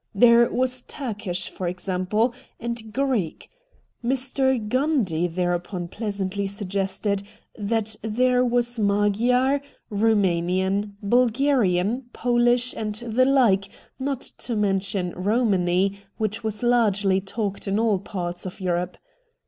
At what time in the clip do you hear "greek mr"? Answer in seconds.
2.91-4.57